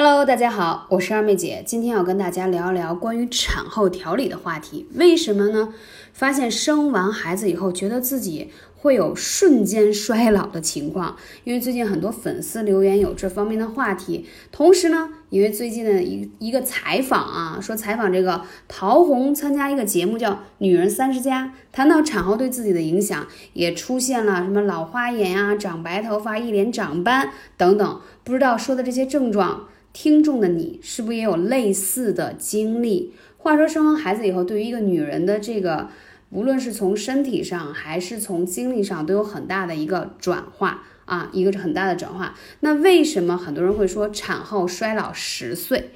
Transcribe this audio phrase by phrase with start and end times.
[0.00, 4.86] Hello，大家好，我是二妹姐，今天要跟大家聊一聊关于产后调理的话题。
[4.94, 5.74] 为什么呢？
[6.12, 11.16] 发现生完孩子以后，觉得自己会有瞬间衰老的情况。
[11.42, 28.00] 因为最近很多粉丝留言有这方面的话题，同时呢，因为最近的一一个采访啊，说采访这个陶虹参加一个节目叫《女人三十加》，谈到产后对自己的影响，也出现了什么老花眼呀、长白头发、一脸长斑等等。
[28.22, 29.66] 不知道说的这些症状。
[30.00, 33.12] 听众的你是不是也有类似的经历？
[33.36, 35.88] 话说生完孩子以后，对于一个女人的这个，
[36.30, 42.36] 无论是从身体上还是从精力上，都有很大的一个转化啊，一个很大的转化。
[42.60, 45.90] 那为什么很多人会说产后衰老十岁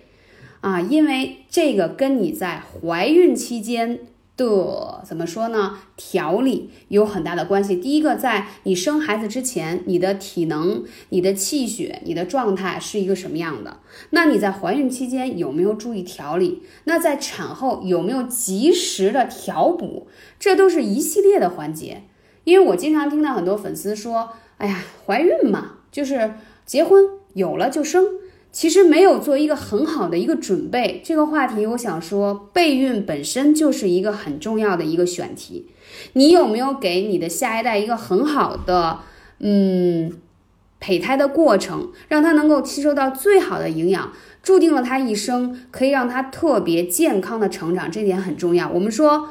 [0.62, 0.80] 啊？
[0.80, 4.00] 因为这个跟你在怀孕期间。
[4.36, 5.78] 的怎么说呢？
[5.96, 7.76] 调理有很大的关系。
[7.76, 13.78] 第一个，在你生孩子之前，你的体能、你的气血、你的状态是一个什么样的？
[14.10, 16.62] 那你在怀孕期间有没有注意调理？
[16.84, 20.08] 那在产后有没有及时的调补？
[20.38, 22.04] 这都是一系列的环节。
[22.44, 26.34] 因为我经常听到很多粉丝说：“哎呀，怀孕嘛，就是
[26.64, 28.04] 结婚有了就生。”
[28.52, 35.68] 其实没有做一个很好的一个准备，这个话题我想说，备孕本身就是一个很重要的一个选题。
[36.12, 39.00] 你有没有给你的下一代一个很好的
[39.38, 40.12] 嗯
[40.78, 48.68] 胚胎的过程，让他能够吸收到最好的营养，注定了他一生可以让他特别健康的成长，这点很重要。
[48.68, 49.30] 我们说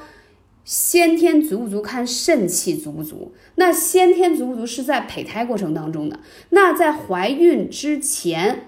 [0.66, 6.20] 先天足不足看肾气足不足，那先天足不足是在胚胎过程当中的，
[6.50, 8.66] 那在怀孕之前。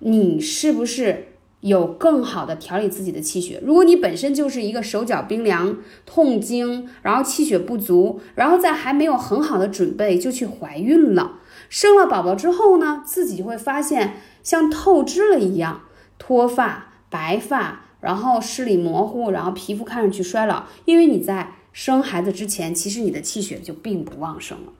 [0.00, 1.28] 你是不是
[1.60, 3.60] 有更好的调理自己的气血？
[3.64, 15.82] 如果你本身就是一个手脚冰凉、痛经，然后气血不足，然后在还没有很好的准备就去怀孕了，生了宝宝之后呢，自己就会发现像透支了一样，
[16.18, 24.72] 脱发、白发，然后视力模糊，然后皮肤看上去衰老，因为你在生孩子之前，其实你的气血就并不旺盛了。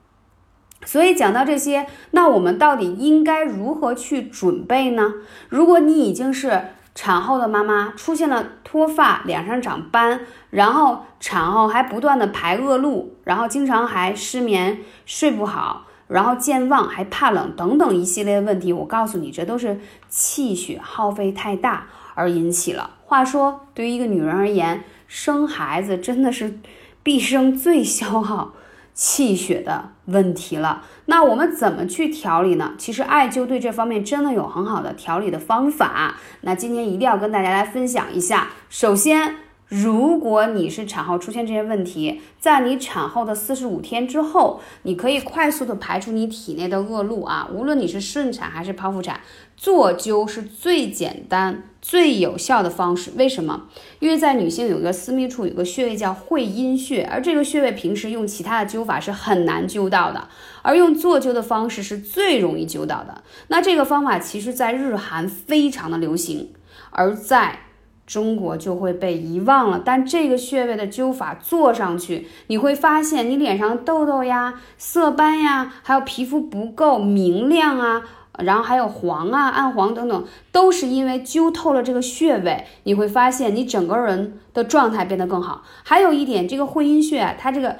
[0.85, 5.13] 所以讲到这些，那我们到底应该如何去准备呢？
[5.49, 6.61] 如果你已经是
[6.95, 22.91] 产后的妈妈，出现了脱发、脸上长斑，然后产后还不断的排恶露，然后经常还失眠、睡不好，然后健忘、还怕冷等等一系列的问题，我告诉你，这都是气血耗费太大而引起了。
[23.03, 26.59] 话说，对于一个女人而言，生孩子真的是
[27.03, 28.53] 毕生最消耗。
[28.97, 32.73] 气血的问题了，那我们怎么去调理呢？
[32.79, 36.15] 其实艾灸对这方面真的有很好的调理的方法。
[36.41, 38.47] 那今天一定要跟大家来分享一下。
[38.71, 39.35] 首先，
[39.69, 47.49] 如果你是产后出现这些问题，在你产后的四十五天之后，你可以快速的排除你体内的恶露啊。
[47.53, 49.19] 无论你是顺产还是剖腹产，
[49.57, 53.11] 做灸是最简单、最有效的方式。
[53.17, 53.65] 为什么？
[53.99, 60.29] 因为在女性有一个私密处有个穴位叫会阴穴，而这个穴位平时用其他的灸法是很难灸到的，
[60.61, 63.21] 而用做灸的方式是最容易灸到的。
[63.49, 66.53] 那这个方法其实在日韩非常的流行，
[66.91, 67.59] 而在
[68.07, 78.01] 中国就会被遗忘了，但这个穴位的灸法做上去，你会发现你脸上痘痘呀、色斑呀，还有皮肤不够明亮啊，
[78.39, 85.63] 然后还有黄啊、暗黄等等，都是因为灸透了这个穴位，你会发现你整个人的状态变得更好。
[85.83, 87.75] 还有一点，这个会阴穴，它这个。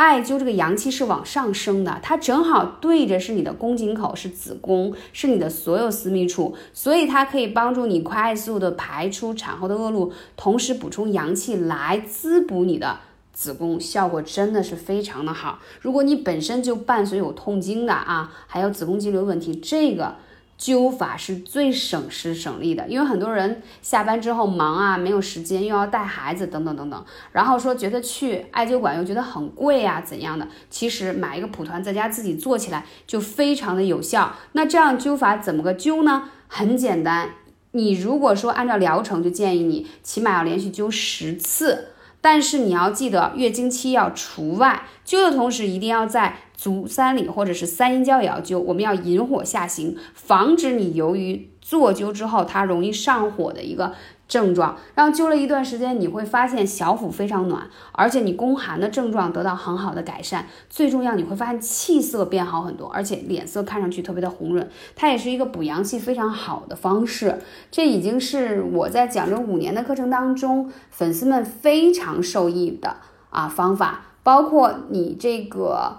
[0.00, 13.00] 艾灸这个阳气是往上升的，它正好对着是你的宫颈口，是子宫，是你的所有私密处，所以它可以帮助你快速的排出产后的恶露，同时补充阳气来滋补你的
[13.34, 15.58] 子宫，效果真的是非常的好。
[15.82, 20.14] 如果你本身就伴随有痛经的啊，还有子宫肌瘤问题，这个。
[20.60, 30.46] 灸法是最省时省力的，因为很多人下班之后忙啊，没有时间，又要带孩子等等等等，然后说觉得去艾灸馆又觉得很贵呀，怎样的？
[30.68, 34.36] 其实买一个蒲团在家自己做起来就非常的有效。
[34.52, 36.28] 那这样灸法怎么个灸呢？
[36.46, 37.30] 很简单，
[37.70, 41.92] 你如果说按照疗程，就建议你起码要连续灸十次。
[42.22, 44.82] 但是你要记得，月经期要除外。
[45.06, 48.58] 灸的同时，一定要在足三里或者是三阴交也要灸。
[48.58, 53.94] 我们要引火下行，防止你由于坐灸之后它容易上火的一个。
[54.30, 60.46] 症状，然后灸了一段时间，你会发现小腹非常暖，而且你宫寒的症状得到很好的改善。
[60.68, 64.70] 最重要，你会发现气色变好很多，而且脸色看上去特别的红润。
[64.94, 67.40] 它也是一个补阳气非常好的方式。
[67.72, 72.98] 这已经是我在讲这五年的课程当中，粉丝们非常受益的
[73.30, 74.02] 啊方法。
[74.22, 75.96] 包括你这个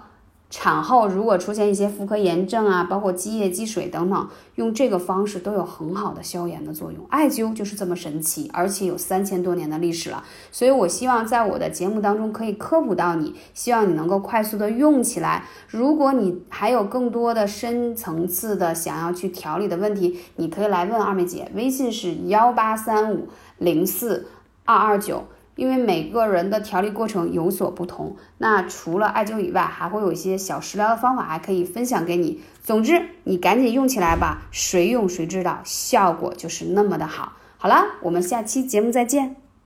[0.54, 7.06] 产后如果出现一些妇科炎症啊，包括积液积水等等，用这个方式都有很好的消炎的作用。
[7.08, 10.22] 艾灸就是这么神奇，而且有三千多年的历史了。
[10.50, 15.46] 所以我希望在我的节目当中可以科普到你，希望你能够快速的用起来。
[15.68, 23.26] 如果你还有更多的深层次的想要去调理的问题，你可以来问二妹姐，微信是幺八三五
[23.56, 24.28] 零四
[24.66, 25.24] 二二九。
[25.56, 32.40] 因为每个人的调理过程有所不同，那除了艾灸以外，还会有一些小食疗的方法，还可以分享给你。
[32.62, 37.34] 总之，你赶紧用起来吧，谁用谁知道，效果就是那么的好。
[37.58, 39.41] 好了，我们下期节目再见。